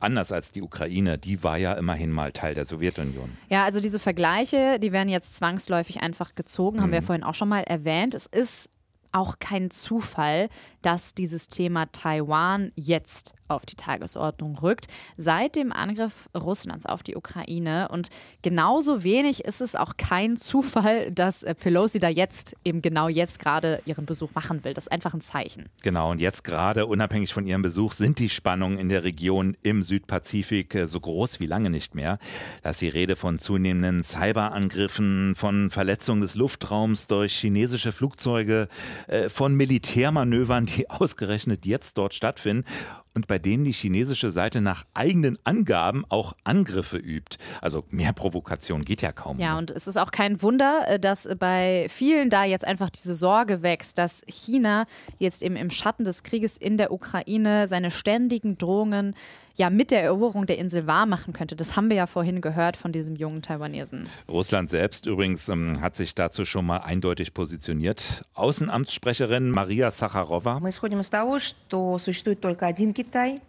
anders 0.00 0.32
als 0.32 0.52
die 0.52 0.62
Ukraine, 0.62 1.18
die 1.18 1.42
war 1.42 1.56
ja 1.56 1.72
immerhin 1.74 2.10
mal 2.10 2.32
Teil 2.32 2.54
der 2.54 2.64
Sowjetunion. 2.64 3.36
Ja, 3.48 3.64
also 3.64 3.80
diese 3.80 3.98
Vergleiche, 3.98 4.78
die 4.78 4.92
werden 4.92 5.08
jetzt 5.08 5.36
zwangsläufig 5.36 6.00
einfach 6.00 6.34
gezogen, 6.34 6.80
haben 6.80 6.90
mhm. 6.90 6.94
wir 6.94 7.02
vorhin 7.02 7.24
auch 7.24 7.34
schon 7.34 7.48
mal 7.48 7.62
erwähnt. 7.62 8.14
Es 8.14 8.26
ist 8.26 8.70
auch 9.12 9.38
kein 9.38 9.70
Zufall, 9.70 10.48
dass 10.82 11.14
dieses 11.14 11.48
Thema 11.48 11.86
Taiwan 11.86 12.72
jetzt 12.74 13.35
auf 13.48 13.66
die 13.66 13.76
Tagesordnung 13.76 14.58
rückt, 14.58 14.86
seit 15.16 15.56
dem 15.56 15.72
Angriff 15.72 16.28
Russlands 16.36 16.86
auf 16.86 17.02
die 17.02 17.16
Ukraine. 17.16 17.88
Und 17.90 18.08
genauso 18.42 19.02
wenig 19.02 19.44
ist 19.44 19.60
es 19.60 19.76
auch 19.76 19.96
kein 19.96 20.36
Zufall, 20.36 21.12
dass 21.12 21.42
äh, 21.42 21.54
Pelosi 21.54 21.98
da 21.98 22.08
jetzt, 22.08 22.56
eben 22.64 22.82
genau 22.82 23.08
jetzt 23.08 23.38
gerade 23.38 23.80
ihren 23.86 24.06
Besuch 24.06 24.30
machen 24.34 24.64
will. 24.64 24.74
Das 24.74 24.84
ist 24.84 24.92
einfach 24.92 25.14
ein 25.14 25.20
Zeichen. 25.20 25.68
Genau, 25.82 26.10
und 26.10 26.20
jetzt 26.20 26.44
gerade, 26.44 26.86
unabhängig 26.86 27.32
von 27.32 27.46
ihrem 27.46 27.62
Besuch, 27.62 27.92
sind 27.92 28.18
die 28.18 28.28
Spannungen 28.28 28.78
in 28.78 28.88
der 28.88 29.04
Region 29.04 29.56
im 29.62 29.82
Südpazifik 29.82 30.74
äh, 30.74 30.86
so 30.86 31.00
groß 31.00 31.40
wie 31.40 31.46
lange 31.46 31.70
nicht 31.70 31.94
mehr. 31.94 32.18
Da 32.62 32.70
ist 32.70 32.80
die 32.80 32.88
Rede 32.88 33.16
von 33.16 33.38
zunehmenden 33.38 34.02
Cyberangriffen, 34.02 35.34
von 35.36 35.70
Verletzungen 35.70 36.22
des 36.22 36.34
Luftraums 36.34 37.06
durch 37.06 37.34
chinesische 37.34 37.92
Flugzeuge, 37.92 38.68
äh, 39.08 39.28
von 39.28 39.54
Militärmanövern, 39.54 40.66
die 40.66 40.90
ausgerechnet 40.90 41.66
jetzt 41.66 41.98
dort 41.98 42.14
stattfinden 42.14 42.64
und 43.16 43.26
bei 43.26 43.38
denen 43.38 43.64
die 43.64 43.72
chinesische 43.72 44.30
Seite 44.30 44.60
nach 44.60 44.84
eigenen 44.92 45.38
Angaben 45.42 46.04
auch 46.10 46.34
Angriffe 46.44 46.98
übt. 46.98 47.38
Also 47.62 47.82
mehr 47.88 48.12
Provokation 48.12 48.82
geht 48.82 49.00
ja 49.00 49.10
kaum. 49.10 49.38
Ja, 49.38 49.56
und 49.56 49.70
es 49.70 49.86
ist 49.86 49.96
auch 49.96 50.10
kein 50.10 50.42
Wunder, 50.42 50.84
äh, 50.86 51.00
dass 51.00 51.26
bei 51.38 51.86
vielen 51.88 52.28
da 52.28 52.44
jetzt 52.44 52.66
einfach 52.66 52.90
diese 52.90 53.14
Sorge 53.14 53.62
wächst, 53.62 53.96
dass 53.96 54.22
China 54.28 54.86
jetzt 55.18 55.42
eben 55.42 55.56
im 55.56 55.70
Schatten 55.70 56.04
des 56.04 56.22
Krieges 56.22 56.58
in 56.58 56.76
der 56.76 56.92
Ukraine 56.92 57.66
seine 57.66 57.90
ständigen 57.90 58.58
Drohungen 58.58 59.14
ja 59.56 59.70
mit 59.70 59.90
der 59.90 60.02
Eroberung 60.02 60.46
der 60.46 60.58
Insel 60.58 60.86
wahrmachen 60.86 61.32
könnte. 61.32 61.56
Das 61.56 61.76
haben 61.76 61.88
wir 61.88 61.96
ja 61.96 62.06
vorhin 62.06 62.40
gehört 62.40 62.76
von 62.76 62.92
diesem 62.92 63.16
jungen 63.16 63.42
Taiwanesen. 63.42 64.08
Russland 64.28 64.70
selbst 64.70 65.06
übrigens 65.06 65.48
ähm, 65.48 65.80
hat 65.80 65.96
sich 65.96 66.14
dazu 66.14 66.44
schon 66.44 66.66
mal 66.66 66.78
eindeutig 66.78 67.34
positioniert. 67.34 68.24
Außenamtssprecherin 68.34 69.50
Maria 69.50 69.90
Sacharowa. 69.90 70.60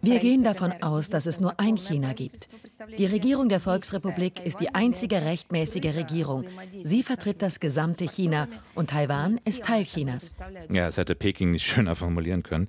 Wir 0.02 0.18
gehen 0.18 0.44
davon 0.44 0.72
aus, 0.80 1.08
dass 1.08 1.26
es 1.26 1.40
nur 1.40 1.58
ein 1.60 1.76
China 1.76 2.12
gibt. 2.12 2.48
Die 2.96 3.06
Regierung 3.06 3.48
der 3.48 3.60
Volksrepublik 3.60 4.44
ist 4.44 4.60
die 4.60 4.74
einzige 4.74 5.24
rechtmäßige 5.24 5.96
Regierung. 5.96 6.44
Sie 6.82 7.02
vertritt 7.02 7.42
das 7.42 7.60
gesamte 7.60 8.04
China 8.04 8.48
und 8.74 8.90
Taiwan 8.90 9.40
ist 9.44 9.64
Teil 9.64 9.84
Chinas. 9.84 10.36
Ja, 10.70 10.86
das 10.86 10.96
hätte 10.96 11.14
Peking 11.14 11.50
nicht 11.50 11.66
schöner 11.66 11.96
formulieren 11.96 12.42
können. 12.42 12.68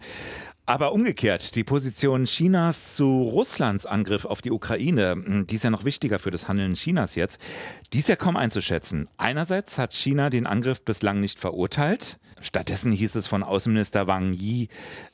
Aber 0.69 0.93
umgekehrt, 0.93 1.55
die 1.55 1.63
Position 1.63 2.25
Chinas 2.25 2.95
zu 2.95 3.23
Russlands 3.23 3.87
Angriff 3.87 4.25
auf 4.25 4.43
die 4.43 4.51
Ukraine, 4.51 5.13
hm, 5.13 5.47
die 5.47 5.55
ist 5.55 5.63
ja 5.63 5.71
noch 5.71 5.83
wichtiger 5.83 6.19
für 6.19 6.29
das 6.29 6.47
Handeln 6.47 6.75
Chinas 6.75 7.15
jetzt, 7.15 7.41
die 7.91 7.97
ist 7.97 8.07
ja 8.07 8.15
kaum 8.15 8.37
einzuschätzen. 8.37 9.09
Einerseits 9.17 9.79
hat 9.79 9.95
China 9.95 10.29
den 10.29 10.45
Angriff 10.45 10.83
bislang 10.83 11.21
nicht 11.21 11.39
verurteilt. 11.39 12.19
Stattdessen 12.41 12.91
hieß 12.91 13.15
es 13.15 13.27
von 13.27 13.43
Außenminister 13.43 14.07
Wang 14.07 14.33
Yi, 14.33 14.69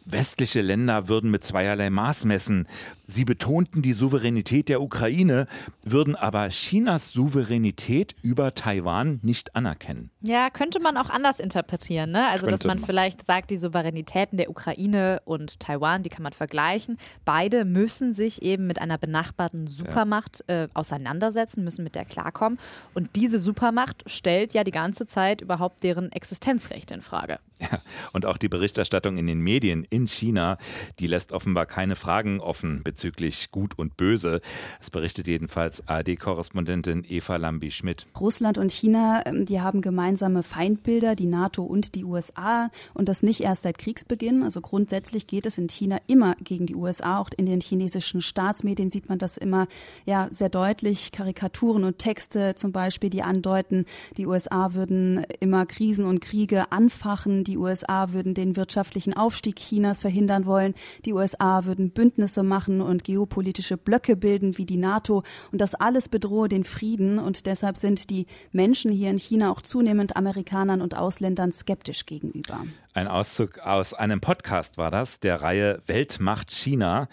westliche 0.05 0.62
Länder 0.62 1.08
würden 1.08 1.32
mit 1.32 1.44
zweierlei 1.44 1.89
Maß 1.89 2.25
messen. 2.25 2.67
Sie 3.08 3.25
betonten 3.25 3.82
die 3.82 3.94
Souveränität 3.94 4.70
der 4.70 4.82
Ukraine, 4.82 5.48
würden 5.84 6.15
aber 6.15 6.50
Chinas 6.50 7.12
Souveränität 7.12 8.15
über 8.22 8.55
Taiwan 8.55 9.20
nicht 9.24 9.55
anerkennen. 9.55 10.10
Ja, 10.22 10.50
könnte 10.50 10.79
man 10.79 10.98
auch 10.98 11.10
anders 11.10 11.39
interpretieren. 11.39 12.12
Ne? 12.12 12.27
Also, 12.27 12.48
könnte 12.48 12.51
dass 12.51 12.63
man, 12.65 12.79
man 12.79 12.86
vielleicht 12.86 13.24
sagt, 13.24 13.51
die 13.51 13.58
Souveränitäten 13.58 14.38
der 14.38 14.50
Ukraine 14.50 15.22
und 15.25 15.60
Taiwan, 15.60 16.01
die 16.03 16.10
kann 16.10 16.24
man 16.24 16.34
vergleichen. 16.34 16.98
Beide 17.25 17.63
müssen 17.65 18.13
sich 18.13 18.41
eben 18.41 18.65
mit 18.65 18.82
einer 18.82 18.98
benachbarten 18.98 19.67
Supermacht 19.67 20.44
äh, 20.48 20.67
auseinandersetzen, 20.74 21.63
müssen 21.63 21.84
mit 21.84 21.96
der 21.96 22.05
klarkommen. 22.05 22.60
Und 22.94 23.15
diese 23.15 23.38
Supermacht 23.38 24.03
stellt 24.08 24.53
ja 24.53 24.63
die 24.63 24.72
ganze 24.72 25.05
Zeit 25.05 25.41
überhaupt 25.41 25.84
deren 25.84 26.12
Existenzrechte 26.12 26.94
in 26.94 27.01
Frage. 27.01 27.14
Frage. 27.15 27.39
Ja, 27.57 27.79
und 28.12 28.25
auch 28.25 28.36
die 28.36 28.50
Berichterstattung 28.50 29.17
in 29.17 29.27
den 29.27 29.39
Medien 29.39 29.88
in 29.89 30.07
China, 30.07 30.57
die 31.00 31.07
lässt 31.07 31.31
offenbar 31.31 31.65
keine 31.65 31.95
Fragen 31.95 32.41
offen 32.41 32.84
bezüglich 32.84 33.50
Gut 33.50 33.79
und 33.79 33.95
Böse. 33.95 34.41
Es 34.81 34.89
berichtet 34.89 35.27
jedenfalls 35.27 35.88
ARD-Korrespondentin 35.88 37.05
Eva 37.07 37.38
Lambi-Schmidt. 37.38 38.07
Russland 38.19 38.57
und 38.57 38.74
China, 38.74 39.25
ähm, 39.25 39.45
die 39.45 39.62
haben 39.62 39.79
gemeinsame 39.79 40.43
Feindbilder, 40.43 41.15
die 41.15 41.27
NATO 41.27 41.63
und 41.63 41.95
die 41.95 42.03
USA. 42.03 42.72
Und 42.93 43.07
das 43.07 43.24
nicht 43.24 43.39
erst 43.39 43.63
seit 43.63 43.77
Kriegsbeginn. 43.77 44.43
Also 44.43 44.60
grundsätzlich 44.60 45.25
geht 45.25 45.45
es 45.45 45.57
in 45.57 45.69
China 45.69 46.00
immer 46.07 46.36
gegen 46.41 46.65
die 46.65 46.75
USA. 46.75 47.19
Auch 47.19 47.29
in 47.38 47.45
den 47.45 47.62
chinesischen 47.62 48.22
Staatsmedien 48.22 48.91
sieht 48.91 49.07
man 49.07 49.17
das 49.17 49.38
immer 49.38 49.69
ja, 50.05 50.27
sehr 50.31 50.50
deutlich. 50.50 51.13
Karikaturen 51.13 51.86
und 51.86 52.00
Texte 52.00 52.55
zum 52.55 52.74
Beispiel, 52.74 53.10
die 53.10 53.24
andeuten, 53.24 53.86
die 54.17 54.27
USA 54.27 54.74
würden 54.74 55.25
immer 55.39 55.65
Krisen 55.65 56.03
und 56.03 56.19
Kriege 56.19 56.74
anfangen 56.74 57.05
verfachen. 57.06 57.44
Die 57.44 57.58
USA 57.58 58.12
würden 58.14 58.34
den 58.34 58.56
wirtschaftlichen 58.56 59.14
Aufstieg 59.14 59.58
Chinas 59.58 60.02
verhindern 60.02 60.46
wollen. 60.48 60.74
Die 61.06 61.14
USA 61.14 61.66
würden 61.66 61.92
Bündnisse 61.92 62.42
machen 62.42 62.82
und 62.82 63.04
geopolitische 63.04 63.78
Blöcke 63.78 64.16
bilden 64.16 64.58
wie 64.58 64.66
die 64.66 64.78
NATO. 64.78 65.24
Und 65.52 65.62
das 65.62 65.76
alles 65.76 66.10
bedrohe 66.10 66.50
den 66.50 66.64
Frieden. 66.64 67.20
Und 67.20 67.46
deshalb 67.46 67.78
sind 67.78 68.10
die 68.10 68.26
Menschen 68.52 68.92
hier 68.92 69.12
in 69.12 69.20
China 69.20 69.52
auch 69.52 69.62
zunehmend 69.62 70.16
Amerikanern 70.16 70.82
und 70.82 70.98
Ausländern 70.98 71.52
skeptisch 71.52 72.08
gegenüber. 72.08 72.64
Ein 72.96 73.10
Auszug 73.10 73.60
aus 73.60 73.94
einem 73.94 74.22
Podcast 74.22 74.78
war 74.78 74.90
das, 74.90 75.20
der 75.20 75.42
Reihe 75.42 75.82
Weltmacht 75.86 76.50
China. 76.50 77.10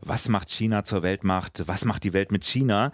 Was 0.00 0.28
macht 0.28 0.50
China 0.50 0.82
zur 0.82 1.04
Weltmacht? 1.04 1.62
Was 1.66 1.84
macht 1.84 2.02
die 2.02 2.12
Welt 2.12 2.32
mit 2.32 2.44
China? 2.44 2.90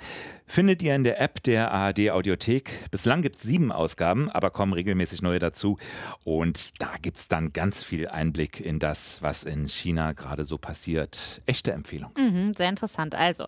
Findet 0.46 0.82
ihr 0.82 0.94
in 0.94 1.02
der 1.02 1.18
App 1.20 1.42
der 1.44 1.72
ARD 1.72 2.10
Audiothek. 2.10 2.90
Bislang 2.90 3.22
gibt 3.22 3.36
es 3.36 3.42
sieben 3.42 3.72
Ausgaben, 3.72 4.30
aber 4.30 4.50
kommen 4.50 4.74
regelmäßig 4.74 5.22
neue 5.22 5.38
dazu. 5.38 5.78
Und 6.24 6.35
da 6.78 6.94
gibt 7.00 7.18
es 7.18 7.28
dann 7.28 7.50
ganz 7.50 7.84
viel 7.84 8.08
Einblick 8.08 8.60
in 8.60 8.78
das, 8.78 9.22
was 9.22 9.44
in 9.44 9.68
China 9.68 10.12
gerade 10.12 10.44
so 10.44 10.58
passiert. 10.58 11.42
Echte 11.46 11.72
Empfehlung. 11.72 12.10
Mhm, 12.16 12.52
sehr 12.52 12.68
interessant. 12.68 13.14
Also. 13.14 13.46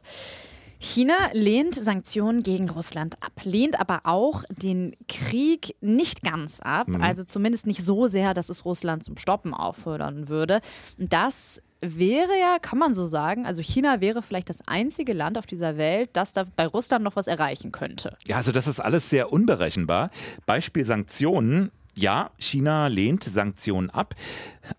China 0.81 1.17
lehnt 1.33 1.75
Sanktionen 1.75 2.45
gegen 2.45 2.71
Russland 2.71 3.17
ab, 3.21 3.33
lehnt 3.43 3.81
aber 3.81 4.03
auch 4.05 4.45
den 4.49 4.95
Krieg 5.09 5.75
nicht 5.81 6.23
ganz 6.23 6.61
ab, 6.61 6.87
mhm. 6.87 7.03
also 7.03 7.25
zumindest 7.25 7.67
nicht 7.67 7.83
so 7.83 8.07
sehr, 8.07 8.33
dass 8.33 8.49
es 8.49 8.65
Russland 8.65 9.03
zum 9.03 9.17
Stoppen 9.17 9.55
auffordern 9.55 10.29
würde. 10.29 10.61
Das 10.97 11.61
wäre 11.81 12.39
ja, 12.39 12.59
kann 12.61 12.79
man 12.79 12.95
so 12.95 13.07
sagen, 13.07 13.47
also 13.47 13.61
China 13.61 14.01
wäre 14.01 14.23
vielleicht 14.23 14.51
das 14.51 14.67
einzige 14.67 15.13
Land 15.13 15.39
auf 15.39 15.47
dieser 15.47 15.77
Welt, 15.77 16.11
das 16.13 16.33
da 16.33 16.45
bei 16.57 16.67
Russland 16.67 17.05
noch 17.05 17.17
was 17.17 17.27
erreichen 17.27 17.73
könnte. 17.73 18.17
Ja, 18.27 18.37
also 18.37 18.53
das 18.53 18.67
ist 18.67 18.81
alles 18.81 19.11
sehr 19.11 19.33
unberechenbar. 19.33 20.11
Beispiel 20.47 20.85
Sanktionen. 20.85 21.71
Ja, 21.95 22.31
China 22.39 22.87
lehnt 22.87 23.25
Sanktionen 23.25 23.91
ab, 23.91 24.15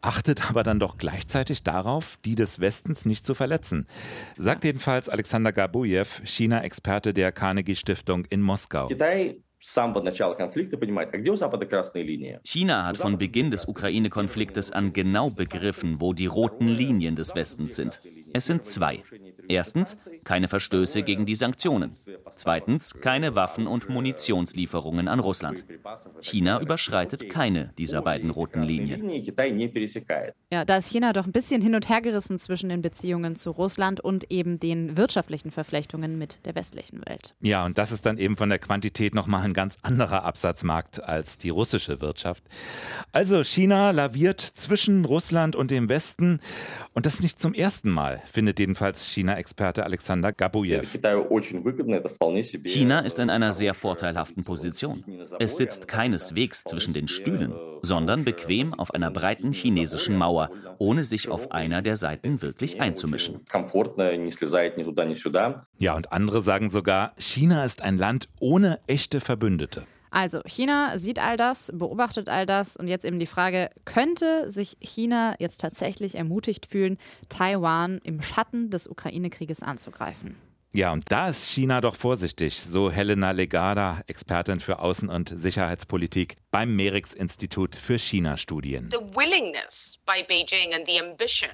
achtet 0.02 0.50
aber 0.50 0.64
dann 0.64 0.80
doch 0.80 0.98
gleichzeitig 0.98 1.64
darauf, 1.64 2.18
die 2.24 2.36
des 2.36 2.60
Westens 2.60 3.06
nicht 3.06 3.26
zu 3.26 3.36
verletzen. 3.36 3.88
Sagt 4.38 4.64
jedenfalls 4.64 5.10
Alexander 5.10 5.52
Gabujew, 5.52 6.06
China-Experte 6.24 7.14
der 7.14 7.32
Carnegie 7.32 7.76
Stiftung 7.76 8.26
in 8.30 8.42
Moskau. 8.42 8.88
China 12.44 12.86
hat 12.86 12.98
von 12.98 13.18
Beginn 13.18 13.52
des 13.52 13.68
Ukraine-Konfliktes 13.68 14.72
an 14.72 14.94
genau 14.94 15.30
begriffen, 15.30 16.00
wo 16.00 16.14
die 16.14 16.28
roten 16.28 16.68
Linien 16.68 17.18
des 17.18 17.36
Westens 17.36 17.76
sind. 17.76 18.02
Es 18.34 18.46
sind 18.46 18.66
zwei. 18.66 19.04
Erstens, 19.50 19.98
keine 20.24 20.48
Verstöße 20.48 21.02
gegen 21.02 21.26
die 21.26 21.36
Sanktionen. 21.36 21.96
Zweitens, 22.32 22.94
keine 23.02 23.34
Waffen- 23.34 23.66
und 23.66 23.90
Munitionslieferungen 23.90 25.08
an 25.08 25.20
Russland. 25.20 25.66
China 26.22 26.62
überschreitet 26.62 27.30
keine 27.30 27.74
dieser 27.78 28.04
beiden 28.04 28.30
roten 28.30 28.62
Linien. 28.62 29.10
Ja, 30.52 30.66
da 30.66 30.78
ist 30.78 30.90
China 30.90 31.14
doch 31.14 31.26
ein 31.26 31.32
bisschen 31.32 31.62
hin 31.64 31.74
und 31.74 31.90
her 31.90 32.02
gerissen 32.02 32.38
zwischen 32.38 32.70
den 32.70 32.84
Beziehungen 32.84 33.36
zu 33.36 33.50
Russland 33.50 34.00
und 34.00 34.32
eben 34.32 34.60
den 34.60 34.98
wirtschaftlichen 34.98 35.50
Verflechtungen 35.50 36.20
mit 36.20 36.46
der 36.46 36.54
westlichen 36.54 37.04
Welt. 37.08 37.34
Ja, 37.42 37.66
und 37.66 37.80
das 37.80 37.92
ist 37.92 38.06
dann 38.06 38.20
eben 38.20 38.38
von 38.38 38.50
der 38.50 38.60
Quantität 38.60 39.16
nochmal 39.16 39.44
ein 39.44 39.54
ganz 39.54 39.78
anderer 39.82 40.26
Absatzmarkt 40.26 41.04
als 41.04 41.40
die 41.40 41.50
russische 41.50 42.02
Wirtschaft. 42.02 42.44
Also 43.12 43.44
China 43.44 43.90
laviert 43.92 44.42
zwischen 44.42 45.06
Russland 45.06 45.56
und 45.56 45.72
dem 45.72 45.90
Westen 45.90 46.40
und 46.94 47.08
das 47.08 47.20
nicht 47.20 47.42
zum 47.42 47.56
ersten 47.56 47.90
Mal, 47.90 48.22
findet 48.32 48.60
jedenfalls 48.60 49.08
China-Experte 49.40 49.84
Alexander 49.84 50.34
Gabujew. 50.34 50.82
China 52.66 53.00
ist 53.00 53.20
in 53.20 53.30
einer 53.30 53.54
sehr 53.54 53.74
vorteilhaften 53.74 54.44
Position. 54.44 55.04
Es 55.40 55.56
sitzt 55.58 55.88
keineswegs 55.88 56.64
zwischen 56.64 56.94
den 56.94 57.08
Stühlen, 57.08 57.54
sondern 57.82 58.26
bequem 58.26 58.74
auf 58.74 58.94
einer 58.94 59.12
breiten 59.12 59.52
chinesischen 59.52 60.18
Mauer, 60.18 60.50
ohne 60.78 61.04
sich 61.04 61.30
auf 61.30 61.52
einer 61.52 61.82
der 61.82 61.96
Seiten 61.96 62.42
wirklich 62.42 62.82
einzumischen. 62.82 63.40
Ja, 65.78 65.96
und 65.96 66.12
andere 66.12 66.42
sagen 66.44 66.70
sogar, 66.70 67.14
China 67.18 67.64
ist 67.64 67.82
ein 67.82 67.98
Land 67.98 68.28
ohne 68.40 68.80
echte 68.88 69.22
Verbündete. 69.22 69.86
Also 70.12 70.42
China 70.46 70.98
sieht 70.98 71.20
all 71.20 71.38
das, 71.38 71.72
beobachtet 71.74 72.30
all 72.30 72.46
das 72.46 72.78
und 72.78 72.88
jetzt 72.88 73.06
eben 73.06 73.20
die 73.20 73.26
Frage, 73.26 73.70
könnte 73.86 74.50
sich 74.52 74.78
China 74.80 75.36
jetzt 75.40 75.62
tatsächlich 75.62 76.16
ermutigt 76.16 76.66
fühlen, 76.66 76.98
Taiwan 77.30 78.00
im 78.04 78.22
Schatten 78.22 78.72
des 78.72 78.88
Ukraine-Krieges 78.88 79.62
anzugreifen? 79.62 80.36
Ja, 80.72 80.92
und 80.92 81.12
da 81.12 81.30
ist 81.30 81.50
China 81.50 81.82
doch 81.82 81.96
vorsichtig, 81.96 82.62
so 82.62 82.92
Helena 82.92 83.32
Legada, 83.32 84.04
Expertin 84.06 84.60
für 84.60 84.80
Außen- 84.80 85.10
und 85.10 85.28
Sicherheitspolitik 85.30 86.38
beim 86.52 86.76
Merix-Institut 86.76 87.76
für 87.76 87.98
China-Studien. 87.98 88.92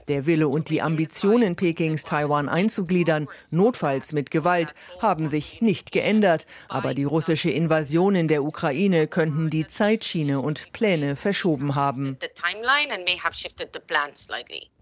Der 0.10 0.26
Wille 0.26 0.48
und 0.50 0.70
die 0.70 0.82
Ambitionen 0.82 1.56
Pekings, 1.56 2.04
Taiwan 2.04 2.50
einzugliedern, 2.50 3.30
notfalls 3.52 4.12
mit 4.12 4.32
Gewalt, 4.32 4.76
haben 5.02 5.30
sich 5.30 5.62
nicht 5.62 5.94
geändert. 5.94 6.46
Aber 6.68 6.94
die 6.94 7.06
russische 7.06 7.50
Invasion 7.50 8.16
in 8.16 8.28
der 8.28 8.44
Ukraine 8.44 9.08
könnten 9.08 9.50
die 9.50 9.66
Zeitschiene 9.66 10.42
und 10.42 10.74
Pläne 10.74 11.16
verschoben 11.16 11.76
haben. 11.76 12.18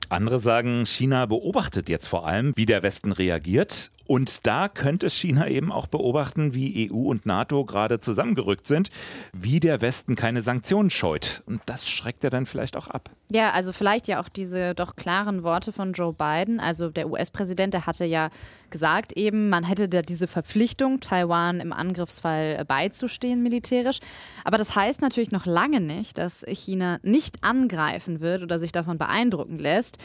Andere 0.09 0.39
sagen, 0.39 0.85
China 0.85 1.25
beobachtet 1.25 1.89
jetzt 1.89 2.07
vor 2.07 2.27
allem, 2.27 2.53
wie 2.55 2.65
der 2.65 2.83
Westen 2.83 3.11
reagiert. 3.11 3.91
Und 4.07 4.45
da 4.45 4.67
könnte 4.67 5.09
China 5.09 5.47
eben 5.47 5.71
auch 5.71 5.87
beobachten, 5.87 6.53
wie 6.53 6.91
EU 6.91 7.09
und 7.09 7.25
NATO 7.25 7.63
gerade 7.63 7.99
zusammengerückt 7.99 8.67
sind, 8.67 8.89
wie 9.31 9.59
der 9.59 9.81
Westen 9.81 10.15
keine 10.15 10.41
Sanktionen 10.41 10.89
scheut. 10.89 11.41
Und 11.45 11.61
das 11.65 11.87
schreckt 11.87 12.23
er 12.23 12.29
dann 12.29 12.45
vielleicht 12.45 12.75
auch 12.75 12.87
ab. 12.87 13.09
Ja, 13.31 13.51
also 13.51 13.71
vielleicht 13.71 14.07
ja 14.07 14.21
auch 14.21 14.29
diese 14.29 14.75
doch 14.75 14.95
klaren 14.95 15.43
Worte 15.43 15.71
von 15.71 15.93
Joe 15.93 16.13
Biden. 16.13 16.59
Also 16.59 16.89
der 16.89 17.09
US-Präsident, 17.09 17.73
der 17.73 17.85
hatte 17.85 18.05
ja 18.05 18.29
gesagt 18.69 19.13
eben, 19.13 19.49
man 19.49 19.63
hätte 19.63 19.87
da 19.87 20.01
diese 20.01 20.27
Verpflichtung, 20.27 20.99
Taiwan 20.99 21.59
im 21.59 21.71
Angriffsfall 21.71 22.65
beizustehen 22.65 23.41
militärisch. 23.41 23.99
Aber 24.43 24.57
das 24.57 24.75
heißt 24.75 25.01
natürlich 25.01 25.31
noch 25.31 25.45
lange 25.45 25.79
nicht, 25.79 26.17
dass 26.17 26.43
China 26.47 26.99
nicht 27.03 27.43
angreifen 27.43 28.19
wird 28.19 28.43
oder 28.43 28.59
sich 28.59 28.71
davon 28.71 28.97
beeindrucken 28.97 29.57
lässt. 29.57 29.97